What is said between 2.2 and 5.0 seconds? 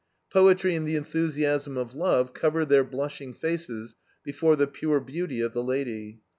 cover their blushing faces before the pure